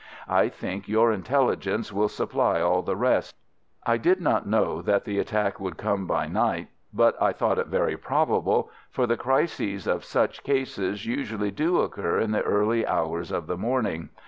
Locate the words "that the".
4.81-5.19